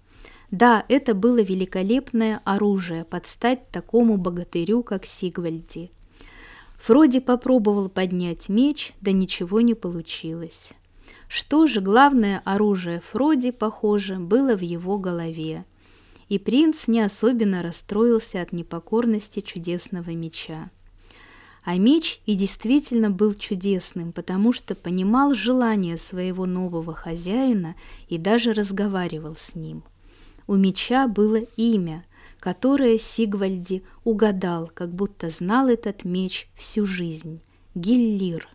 да, 0.54 0.86
это 0.88 1.16
было 1.16 1.42
великолепное 1.42 2.40
оружие 2.46 3.06
под 3.06 3.26
стать 3.26 3.72
такому 3.72 4.18
богатырю, 4.18 4.84
как 4.84 5.04
Сигвальди. 5.04 5.90
Фроди 6.78 7.22
попробовал 7.22 7.90
поднять 7.90 8.50
меч, 8.50 8.94
да 9.02 9.12
ничего 9.12 9.62
не 9.62 9.74
получилось. 9.74 10.70
Что 11.28 11.66
же 11.66 11.82
главное 11.82 12.40
оружие 12.46 13.02
Фроди, 13.12 13.50
похоже, 13.50 14.18
было 14.18 14.56
в 14.56 14.62
его 14.62 15.00
голове. 15.00 15.66
И 16.30 16.38
принц 16.38 16.88
не 16.88 17.02
особенно 17.02 17.64
расстроился 17.64 18.40
от 18.40 18.52
непокорности 18.54 19.40
чудесного 19.40 20.12
меча. 20.12 20.70
А 21.64 21.78
меч 21.78 22.22
и 22.28 22.36
действительно 22.36 23.10
был 23.10 23.34
чудесным, 23.34 24.12
потому 24.12 24.54
что 24.54 24.76
понимал 24.76 25.34
желание 25.34 25.98
своего 25.98 26.46
нового 26.46 26.94
хозяина 26.94 27.74
и 28.08 28.20
даже 28.20 28.54
разговаривал 28.54 29.36
с 29.36 29.56
ним– 29.56 29.84
у 30.48 30.56
меча 30.56 31.08
было 31.08 31.42
имя, 31.58 32.06
которое 32.40 33.00
Сигвальди 33.00 33.84
угадал, 34.04 34.70
как 34.74 34.94
будто 34.94 35.30
знал 35.30 35.68
этот 35.68 36.04
меч 36.04 36.48
всю 36.56 36.86
жизнь– 36.86 37.42
Гиллир. 37.76 38.48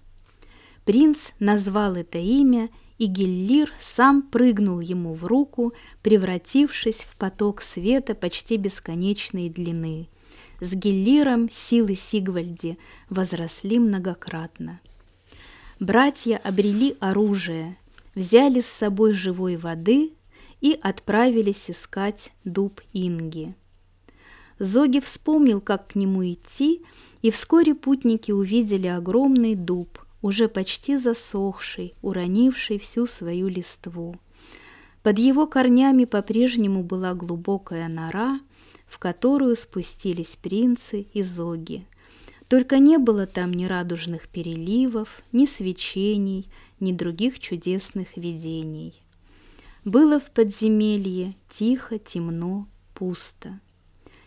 Принц 0.85 1.33
назвал 1.38 1.97
это 1.97 2.18
имя, 2.18 2.71
и 2.99 3.07
Гиллир 3.07 3.73
сам 3.80 4.23
прыгнул 4.23 4.80
ему 4.80 5.14
в 5.14 5.25
руку, 5.25 5.73
превратившись 6.02 6.99
в 6.99 7.16
поток 7.16 7.62
света 7.62 8.14
почти 8.14 8.57
бесконечной 8.57 9.49
длины. 9.49 10.09
С 10.61 10.75
Гиллиром 10.75 11.49
силы 11.50 11.95
Сигвальди 11.95 12.78
возросли 13.09 13.78
многократно. 13.78 14.80
Братья 15.78 16.37
обрели 16.38 16.97
оружие, 16.99 17.76
взяли 18.14 18.61
с 18.61 18.66
собой 18.66 19.14
живой 19.14 19.57
воды 19.57 20.12
и 20.60 20.78
отправились 20.80 21.70
искать 21.70 22.32
дуб 22.44 22.80
Инги. 22.92 23.54
Зоги 24.58 25.00
вспомнил, 25.00 25.60
как 25.60 25.88
к 25.88 25.94
нему 25.94 26.24
идти, 26.24 26.82
и 27.22 27.30
вскоре 27.30 27.74
путники 27.74 28.32
увидели 28.32 28.88
огромный 28.88 29.54
дуб, 29.54 29.98
уже 30.20 30.48
почти 30.48 30.96
засохший, 30.96 31.94
уронивший 32.02 32.78
всю 32.78 33.06
свою 33.06 33.48
листву. 33.48 34.16
Под 35.02 35.18
его 35.18 35.46
корнями 35.46 36.04
по-прежнему 36.04 36.82
была 36.82 37.14
глубокая 37.14 37.88
нора, 37.88 38.40
в 38.88 38.98
которую 38.98 39.56
спустились 39.56 40.36
принцы 40.36 41.06
и 41.12 41.22
зоги. 41.22 41.86
Только 42.48 42.78
не 42.78 42.98
было 42.98 43.26
там 43.26 43.52
ни 43.52 43.66
радужных 43.66 44.28
переливов, 44.28 45.22
ни 45.32 45.46
свечений, 45.46 46.46
ни 46.80 46.92
других 46.92 47.38
чудесных 47.38 48.16
видений. 48.16 49.02
Было 49.85 50.20
в 50.20 50.30
подземелье 50.30 51.35
тихо, 51.50 51.99
темно, 51.99 52.66
пусто. 52.94 53.61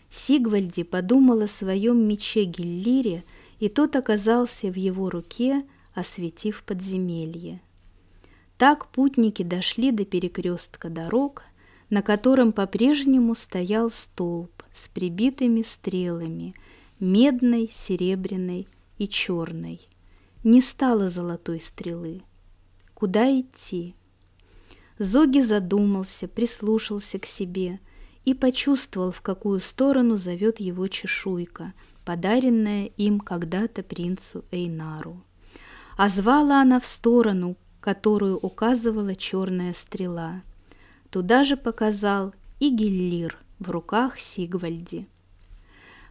Сигвальди 0.09 0.83
подумал 0.83 1.41
о 1.41 1.47
своем 1.47 2.05
мече 2.07 2.43
Гиллире, 2.43 3.23
и 3.59 3.69
тот 3.69 3.95
оказался 3.95 4.67
в 4.67 4.75
его 4.75 5.09
руке, 5.09 5.65
осветив 5.93 6.63
подземелье. 6.63 7.61
Так 8.57 8.87
путники 8.87 9.43
дошли 9.43 9.91
до 9.91 10.05
перекрестка 10.05 10.89
дорог, 10.89 11.43
на 11.89 12.01
котором 12.01 12.53
по-прежнему 12.53 13.35
стоял 13.35 13.91
столб 13.91 14.63
с 14.73 14.87
прибитыми 14.87 15.61
стрелами, 15.61 16.55
медной, 16.99 17.69
серебряной 17.73 18.67
и 18.97 19.07
черной. 19.07 19.81
Не 20.43 20.61
стало 20.61 21.09
золотой 21.09 21.59
стрелы. 21.59 22.21
Куда 22.93 23.29
идти? 23.31 23.95
Зоги 25.01 25.41
задумался, 25.41 26.27
прислушался 26.27 27.19
к 27.19 27.25
себе– 27.25 27.79
и 28.25 28.33
почувствовал, 28.33 29.11
в 29.11 29.21
какую 29.21 29.59
сторону 29.59 30.15
зовет 30.15 30.59
его 30.59 30.87
чешуйка, 30.87 31.73
подаренная 32.05 32.85
им 32.97 33.19
когда-то 33.19 33.83
принцу 33.83 34.45
Эйнару. 34.51 35.21
А 35.97 36.09
звала 36.09 36.61
она 36.61 36.79
в 36.79 36.85
сторону, 36.85 37.55
которую 37.79 38.37
указывала 38.37 39.15
черная 39.15 39.73
стрела. 39.73 40.41
Туда 41.09 41.43
же 41.43 41.57
показал 41.57 42.33
и 42.59 42.69
Геллир 42.69 43.37
в 43.59 43.69
руках 43.71 44.19
Сигвальди. 44.19 45.07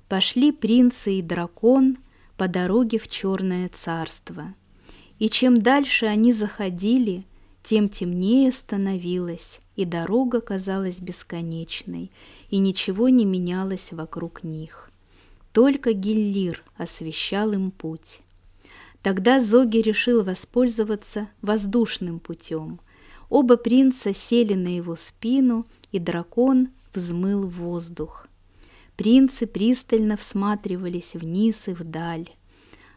Пошли 0.09 0.50
принцы 0.50 1.14
и 1.14 1.23
дракон 1.23 1.99
по 2.37 2.49
дороге 2.49 2.99
в 2.99 3.09
черное 3.09 3.68
царство. 3.68 4.54
И 5.18 5.28
чем 5.28 5.62
дальше 5.62 6.06
они 6.06 6.32
заходили, 6.32 7.25
тем 7.70 7.88
темнее 7.88 8.50
становилось, 8.50 9.60
и 9.76 9.84
дорога 9.84 10.40
казалась 10.40 10.98
бесконечной, 10.98 12.10
и 12.48 12.58
ничего 12.58 13.08
не 13.10 13.24
менялось 13.24 13.92
вокруг 13.92 14.42
них. 14.42 14.90
Только 15.52 15.92
Гиллир 15.92 16.64
освещал 16.76 17.52
им 17.52 17.70
путь. 17.70 18.22
Тогда 19.02 19.40
Зоги 19.40 19.76
решил 19.76 20.24
воспользоваться 20.24 21.28
воздушным 21.42 22.18
путем. 22.18 22.80
Оба 23.28 23.56
принца 23.56 24.12
сели 24.12 24.54
на 24.54 24.74
его 24.74 24.96
спину, 24.96 25.64
и 25.92 26.00
дракон 26.00 26.70
взмыл 26.92 27.46
воздух. 27.46 28.26
Принцы 28.96 29.46
пристально 29.46 30.16
всматривались 30.16 31.14
вниз 31.14 31.68
и 31.68 31.70
вдаль. 31.70 32.30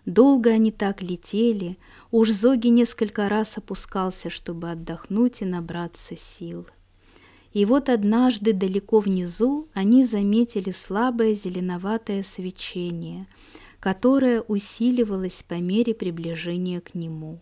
Долго 0.06 0.50
они 0.50 0.72
так 0.72 1.02
летели, 1.02 1.78
уж 2.12 2.32
Зоги 2.32 2.68
несколько 2.68 3.30
раз 3.30 3.58
опускался, 3.58 4.30
чтобы 4.30 4.72
отдохнуть 4.72 5.42
и 5.42 5.46
набраться 5.46 6.18
сил. 6.18 6.68
И 7.54 7.66
вот 7.66 7.88
однажды 7.88 8.52
далеко 8.52 9.00
внизу 9.00 9.68
они 9.74 10.04
заметили 10.04 10.72
слабое 10.72 11.36
зеленоватое 11.36 12.24
свечение, 12.24 13.28
которое 13.80 14.42
усиливалось 14.42 15.46
по 15.48 15.54
мере 15.56 15.94
приближения 15.94 16.82
к 16.82 16.96
нему. 16.96 17.40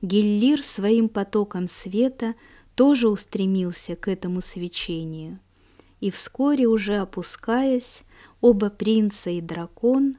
Геллир 0.00 0.62
своим 0.62 1.08
потоком 1.08 1.66
света 1.68 2.34
тоже 2.74 3.08
устремился 3.08 3.96
к 3.96 4.08
этому 4.08 4.40
свечению, 4.40 5.38
и 6.00 6.10
вскоре 6.10 6.66
уже 6.66 6.96
опускаясь, 6.96 8.02
оба 8.40 8.70
принца 8.70 9.30
и 9.30 9.40
дракон 9.40 10.16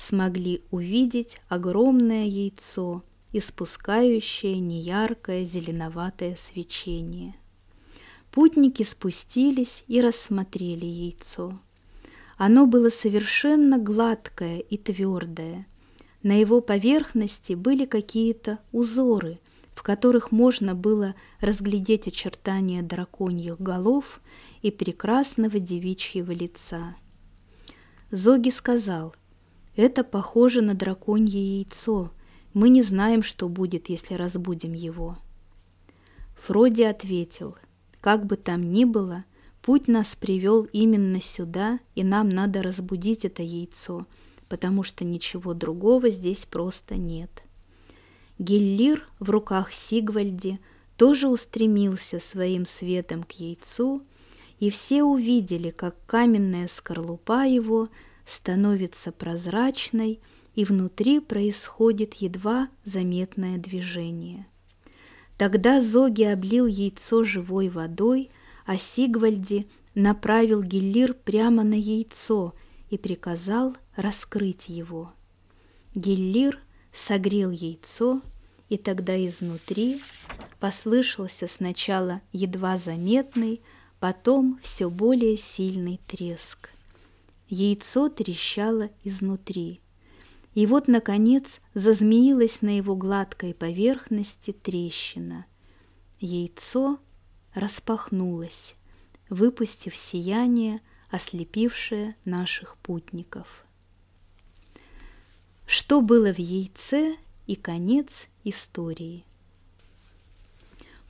смогли 0.00 0.62
увидеть 0.70 1.36
огромное 1.48 2.24
яйцо, 2.24 3.04
испускающее 3.32 4.58
неяркое 4.58 5.44
зеленоватое 5.44 6.36
свечение. 6.36 7.34
Путники 8.30 8.82
спустились 8.82 9.84
и 9.88 10.00
рассмотрели 10.00 10.86
яйцо. 10.86 11.60
Оно 12.36 12.66
было 12.66 12.88
совершенно 12.88 13.78
гладкое 13.78 14.60
и 14.60 14.78
твердое. 14.78 15.66
На 16.22 16.40
его 16.40 16.60
поверхности 16.60 17.52
были 17.52 17.84
какие-то 17.84 18.58
узоры, 18.72 19.38
в 19.74 19.82
которых 19.82 20.32
можно 20.32 20.74
было 20.74 21.14
разглядеть 21.40 22.06
очертания 22.06 22.82
драконьих 22.82 23.60
голов 23.60 24.20
и 24.62 24.70
прекрасного 24.70 25.58
девичьего 25.58 26.32
лица. 26.32 26.96
Зоги 28.10 28.50
сказал, 28.50 29.14
это 29.76 30.04
похоже 30.04 30.62
на 30.62 30.74
драконье 30.74 31.58
яйцо. 31.58 32.10
Мы 32.52 32.68
не 32.68 32.82
знаем, 32.82 33.22
что 33.22 33.48
будет, 33.48 33.88
если 33.88 34.14
разбудим 34.14 34.72
его. 34.72 35.16
Фроди 36.34 36.82
ответил, 36.82 37.56
как 38.00 38.26
бы 38.26 38.36
там 38.36 38.72
ни 38.72 38.84
было, 38.84 39.24
путь 39.62 39.88
нас 39.88 40.16
привел 40.16 40.64
именно 40.72 41.20
сюда, 41.20 41.78
и 41.94 42.02
нам 42.02 42.28
надо 42.28 42.62
разбудить 42.62 43.24
это 43.24 43.42
яйцо, 43.42 44.06
потому 44.48 44.82
что 44.82 45.04
ничего 45.04 45.54
другого 45.54 46.10
здесь 46.10 46.44
просто 46.46 46.96
нет. 46.96 47.30
Гиллир 48.38 49.06
в 49.18 49.30
руках 49.30 49.72
Сигвальди 49.72 50.58
тоже 50.96 51.28
устремился 51.28 52.18
своим 52.18 52.64
светом 52.64 53.22
к 53.22 53.32
яйцу, 53.32 54.02
и 54.58 54.70
все 54.70 55.04
увидели, 55.04 55.70
как 55.70 55.94
каменная 56.06 56.66
скорлупа 56.68 57.46
его– 57.46 57.88
становится 58.30 59.10
прозрачной, 59.12 60.20
и 60.54 60.64
внутри 60.64 61.20
происходит 61.20 62.14
едва 62.14 62.68
заметное 62.84 63.58
движение. 63.58 64.46
Тогда 65.36 65.80
Зоги 65.80 66.24
облил 66.24 66.66
яйцо 66.66 67.24
живой 67.24 67.68
водой, 67.68 68.30
а 68.66 68.76
Сигвальди 68.76 69.68
направил 69.94 70.62
Геллир 70.62 71.14
прямо 71.14 71.64
на 71.64 71.74
яйцо 71.74 72.54
и 72.90 72.98
приказал 72.98 73.76
раскрыть 73.96 74.68
его. 74.68 75.12
Геллир 75.94 76.58
согрел 76.92 77.50
яйцо, 77.50 78.20
и 78.68 78.76
тогда 78.76 79.16
изнутри 79.26 80.00
послышался 80.58 81.48
сначала 81.48 82.20
едва 82.32 82.76
заметный, 82.76 83.60
потом 83.98 84.60
все 84.62 84.90
более 84.90 85.36
сильный 85.36 86.00
треск. 86.06 86.70
Яйцо 87.50 88.08
трещало 88.08 88.90
изнутри. 89.02 89.80
И 90.54 90.66
вот, 90.66 90.86
наконец, 90.86 91.60
зазмеилась 91.74 92.62
на 92.62 92.76
его 92.76 92.94
гладкой 92.94 93.54
поверхности 93.54 94.52
трещина. 94.52 95.46
Яйцо 96.20 97.00
распахнулось, 97.52 98.76
выпустив 99.28 99.96
сияние, 99.96 100.80
ослепившее 101.10 102.14
наших 102.24 102.76
путников. 102.76 103.64
Что 105.66 106.00
было 106.00 106.32
в 106.32 106.38
яйце 106.38 107.16
и 107.48 107.56
конец 107.56 108.26
истории. 108.44 109.24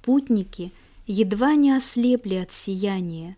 Путники 0.00 0.72
едва 1.07 1.55
не 1.55 1.76
ослепли 1.76 2.37
от 2.37 2.50
сияния, 2.50 3.37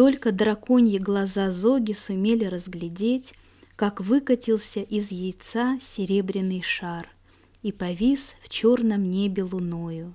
только 0.00 0.32
драконьи 0.32 0.96
глаза 0.96 1.52
Зоги 1.52 1.92
сумели 1.92 2.46
разглядеть, 2.46 3.34
как 3.76 4.00
выкатился 4.00 4.80
из 4.80 5.10
яйца 5.10 5.78
серебряный 5.82 6.62
шар 6.62 7.06
и 7.60 7.70
повис 7.70 8.32
в 8.42 8.48
черном 8.48 9.10
небе 9.10 9.42
луною. 9.42 10.14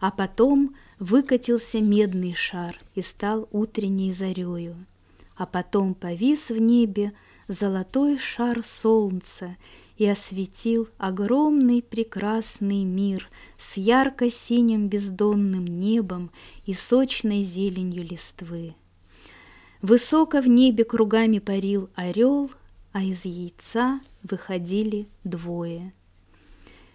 А 0.00 0.12
потом 0.12 0.76
выкатился 1.00 1.80
медный 1.80 2.34
шар 2.34 2.78
и 2.94 3.02
стал 3.02 3.48
утренней 3.50 4.12
зарею. 4.12 4.76
А 5.34 5.46
потом 5.46 5.94
повис 5.94 6.48
в 6.48 6.56
небе 6.56 7.12
золотой 7.48 8.18
шар 8.18 8.62
солнца 8.64 9.56
и 9.96 10.06
осветил 10.06 10.88
огромный 10.96 11.82
прекрасный 11.82 12.84
мир 12.84 13.28
с 13.58 13.78
ярко-синим 13.78 14.86
бездонным 14.86 15.66
небом 15.66 16.30
и 16.66 16.72
сочной 16.72 17.42
зеленью 17.42 18.04
листвы. 18.04 18.76
Высоко 19.80 20.40
в 20.40 20.48
небе 20.48 20.84
кругами 20.84 21.38
парил 21.38 21.88
орел, 21.94 22.50
а 22.92 23.04
из 23.04 23.24
яйца 23.24 24.00
выходили 24.24 25.06
двое. 25.22 25.92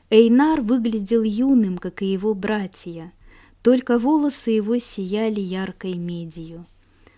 Эйнар 0.10 0.62
выглядел 0.62 1.24
юным, 1.24 1.78
как 1.78 2.02
и 2.02 2.12
его 2.12 2.34
братья, 2.34 3.14
только 3.62 3.98
волосы 3.98 4.52
его 4.52 4.78
сияли 4.80 5.40
яркой 5.40 5.94
медью. 5.94 6.66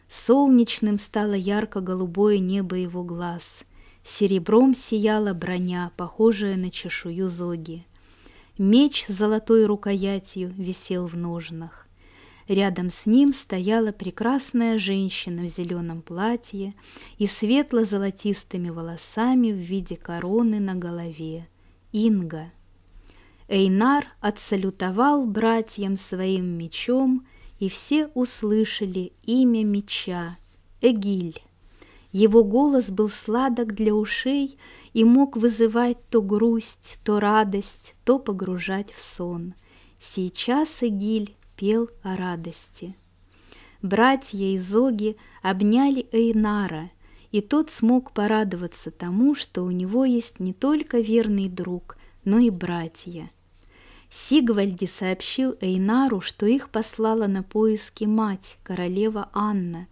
Солнечным 0.09 0.99
стало 0.99 1.33
ярко-голубое 1.33 2.37
небо 2.37 2.75
его 2.75 3.03
глаз, 3.03 3.63
серебром 4.05 4.75
сияла 4.75 5.33
броня, 5.33 5.91
похожая 5.97 6.57
на 6.57 6.69
чешую 6.69 7.27
зоги. 7.27 7.85
Меч 8.59 9.05
с 9.07 9.13
золотой 9.13 9.65
рукоятью 9.65 10.53
висел 10.55 11.07
в 11.07 11.17
ножнах. 11.17 11.87
Рядом 12.47 12.91
с 12.91 13.05
ним 13.05 13.33
стояла 13.33 13.91
прекрасная 13.91 14.77
женщина 14.77 15.43
в 15.43 15.47
зеленом 15.47 16.01
платье 16.01 16.73
и 17.17 17.25
светло-золотистыми 17.25 18.69
волосами 18.69 19.51
в 19.51 19.57
виде 19.57 19.95
короны 19.95 20.59
на 20.59 20.75
голове. 20.75 21.47
Инга. 21.91 22.51
Эйнар 23.47 24.07
отсалютовал 24.21 25.25
братьям 25.25 25.97
своим 25.97 26.45
мечом, 26.45 27.25
и 27.59 27.69
все 27.69 28.07
услышали 28.07 29.13
имя 29.23 29.63
меча— 29.63 30.37
Эгиль. 30.81 31.41
Его 32.11 32.43
голос 32.43 32.89
был 32.89 33.09
сладок 33.09 33.73
для 33.73 33.93
ушей 33.93 34.57
и 34.93 35.03
мог 35.03 35.35
вызывать 35.35 35.97
то 36.09 36.21
грусть, 36.21 36.97
то 37.03 37.19
радость, 37.19 37.95
то 38.03 38.19
погружать 38.19 38.91
в 38.93 39.01
сон. 39.01 39.53
Сейчас 39.99 40.77
Эгиль 40.81 41.35
пел 41.55 41.89
о 42.03 42.15
радости. 42.15 42.95
Братья 43.81 44.45
и 44.45 44.57
Зоги 44.57 45.17
обняли 45.41 46.07
Эйнара, 46.11 46.91
и 47.31 47.41
тот 47.41 47.69
смог 47.69 48.11
порадоваться 48.11 48.91
тому, 48.91 49.35
что 49.35 49.63
у 49.63 49.71
него 49.71 50.05
есть 50.05 50.39
не 50.39 50.53
только 50.53 50.99
верный 50.99 51.49
друг, 51.49 51.97
но 52.23 52.39
и 52.39 52.49
братья. 52.49 53.29
Сигвальди 54.09 54.85
сообщил 54.85 55.55
Эйнару, 55.59 56.21
что 56.21 56.45
их 56.45 56.69
послала 56.69 57.27
на 57.27 57.43
поиски 57.43 58.05
мать, 58.05 58.57
королева 58.63 59.29
Анна, 59.33 59.87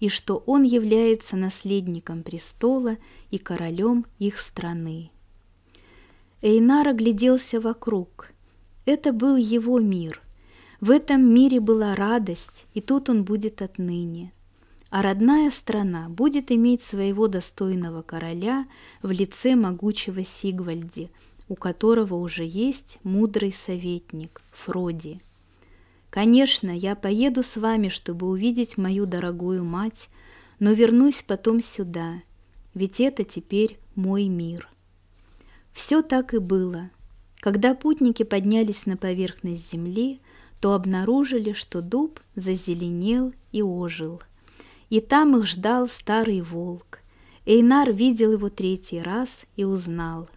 и 0.00 0.08
что 0.08 0.42
он 0.46 0.62
является 0.64 1.36
наследником 1.36 2.22
престола 2.22 2.96
и 3.30 3.38
королем 3.38 4.04
их 4.18 4.38
страны. 4.40 5.10
Эйнар 6.42 6.88
огляделся 6.88 7.60
вокруг. 7.60 8.30
Это 8.84 9.12
был 9.12 9.36
его 9.36 9.78
мир– 9.78 10.20
в 10.82 10.90
этом 10.90 11.32
мире 11.32 11.60
была 11.60 11.94
радость, 11.94 12.66
и 12.74 12.80
тут 12.80 13.08
он 13.08 13.22
будет 13.22 13.62
отныне. 13.62 14.32
А 14.90 15.00
родная 15.00 15.52
страна 15.52 16.08
будет 16.08 16.50
иметь 16.50 16.82
своего 16.82 17.28
достойного 17.28 18.02
короля 18.02 18.66
в 19.00 19.12
лице 19.12 19.54
могучего 19.54 20.24
Сигвальди, 20.24 21.08
у 21.48 21.54
которого 21.54 22.16
уже 22.16 22.44
есть 22.44 22.98
мудрый 23.04 23.52
советник 23.52 24.42
Фроди. 24.50 25.20
Конечно, 26.10 26.76
я 26.76 26.96
поеду 26.96 27.44
с 27.44 27.56
вами, 27.56 27.88
чтобы 27.88 28.26
увидеть 28.26 28.76
мою 28.76 29.06
дорогую 29.06 29.64
мать, 29.64 30.08
но 30.58 30.72
вернусь 30.72 31.22
потом 31.24 31.60
сюда, 31.60 32.22
ведь 32.74 33.00
это 33.00 33.22
теперь 33.22 33.78
мой 33.94 34.26
мир. 34.26 34.68
Все 35.72 36.02
так 36.02 36.34
и 36.34 36.38
было. 36.38 36.90
Когда 37.38 37.76
путники 37.76 38.24
поднялись 38.24 38.84
на 38.84 38.96
поверхность 38.96 39.70
земли, 39.70 40.20
то 40.62 40.74
обнаружили, 40.74 41.54
что 41.54 41.82
дуб 41.82 42.20
зазеленел 42.36 43.34
и 43.50 43.62
ожил. 43.62 44.22
И 44.90 45.00
там 45.00 45.36
их 45.36 45.46
ждал 45.46 45.88
старый 45.88 46.40
волк. 46.40 47.00
Эйнар 47.46 47.90
видел 47.90 48.30
его 48.30 48.48
третий 48.48 49.00
раз 49.00 49.44
и 49.56 49.64
узнал. 49.64 50.28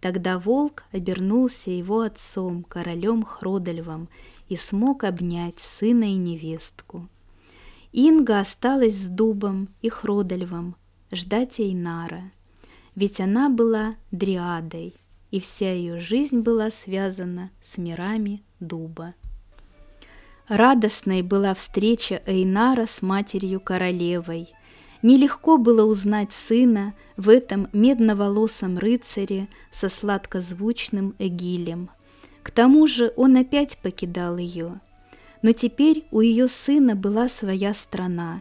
Тогда 0.00 0.38
волк 0.38 0.84
обернулся 0.92 1.72
его 1.72 2.02
отцом, 2.02 2.62
королем 2.62 3.24
Хродальвом, 3.24 4.08
и 4.48 4.56
смог 4.56 5.02
обнять 5.02 5.58
сына 5.58 6.04
и 6.04 6.14
невестку. 6.14 7.08
Инга 7.90 8.38
осталась 8.38 8.94
с 8.94 9.06
дубом 9.06 9.70
и 9.82 9.88
Хродальвом 9.88 10.76
ждать 11.10 11.58
Эйнара, 11.58 12.30
ведь 12.94 13.18
она 13.18 13.50
была 13.50 13.96
дриадой, 14.12 14.94
и 15.32 15.40
вся 15.40 15.72
ее 15.72 15.98
жизнь 15.98 16.42
была 16.42 16.70
связана 16.70 17.50
с 17.60 17.76
мирами 17.76 18.44
дуба. 18.60 19.14
Радостной 20.48 21.20
была 21.20 21.52
встреча 21.52 22.22
Эйнара 22.24 22.86
с 22.86 23.02
матерью 23.02 23.60
королевой. 23.60 24.48
Нелегко 25.02 25.58
было 25.58 25.84
узнать 25.84 26.32
сына 26.32 26.94
в 27.18 27.28
этом 27.28 27.68
медноволосом 27.74 28.78
рыцаре 28.78 29.48
со 29.72 29.90
сладкозвучным 29.90 31.14
Эгилем. 31.18 31.90
К 32.42 32.50
тому 32.50 32.86
же 32.86 33.12
он 33.16 33.36
опять 33.36 33.76
покидал 33.82 34.38
ее. 34.38 34.80
Но 35.42 35.52
теперь 35.52 36.06
у 36.10 36.22
ее 36.22 36.48
сына 36.48 36.96
была 36.96 37.28
своя 37.28 37.74
страна, 37.74 38.40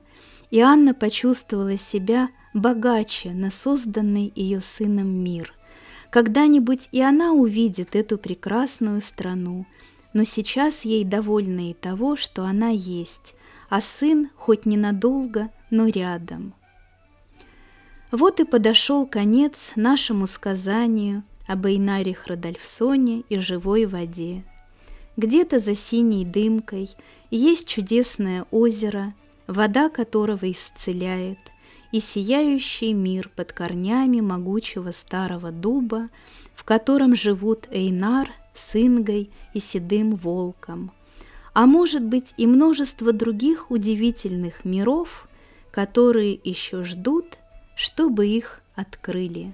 и 0.50 0.62
Анна 0.62 0.94
почувствовала 0.94 1.78
себя 1.78 2.30
богаче 2.54 3.32
на 3.32 3.52
созданный 3.52 4.32
ее 4.34 4.62
сыном 4.62 5.10
мир. 5.10 5.54
Когда-нибудь 6.10 6.88
и 6.94 7.02
она 7.02 7.34
увидит 7.34 7.98
эту 7.98 8.18
прекрасную 8.18 9.02
страну– 9.02 9.66
но 10.14 10.24
сейчас 10.24 10.86
ей 10.86 11.04
довольна 11.04 11.72
и 11.72 11.74
того, 11.74 12.16
что 12.16 12.44
она 12.44 12.70
есть, 12.70 13.36
а 13.70 13.82
сын 13.82 14.30
хоть 14.36 14.66
ненадолго, 14.66 15.50
но 15.70 15.88
рядом. 15.88 16.54
Вот 18.12 18.40
и 18.40 18.46
подошел 18.46 19.06
конец 19.06 19.72
нашему 19.76 20.28
сказанию 20.28 21.24
об 21.46 21.66
Эйнаре 21.66 22.14
Храдальфсоне 22.14 23.24
и 23.30 23.40
живой 23.40 23.86
воде. 23.86 24.44
Где-то 25.18 25.60
за 25.60 25.76
синей 25.76 26.26
дымкой 26.26 26.90
есть 27.32 27.68
чудесное 27.68 28.46
озеро, 28.52 29.14
вода 29.48 29.90
которого 29.90 30.50
исцеляет, 30.52 31.40
и 31.92 32.00
сияющий 32.00 32.94
мир 32.94 33.30
под 33.36 33.54
корнями 33.54 34.22
могучего 34.22 34.92
старого 34.92 35.52
дуба, 35.52 36.10
в 36.54 36.64
котором 36.64 37.16
живут 37.16 37.68
Эйнар 37.72 38.30
с 38.58 38.76
Ингой 38.76 39.30
и 39.54 39.60
седым 39.60 40.16
волком, 40.16 40.92
а 41.54 41.66
может 41.66 42.04
быть 42.04 42.34
и 42.38 42.48
множество 42.48 43.14
других 43.14 43.72
удивительных 43.72 44.66
миров, 44.66 45.28
которые 45.72 46.40
еще 46.44 46.84
ждут, 46.84 47.38
чтобы 47.76 48.28
их 48.28 48.62
открыли. 48.76 49.54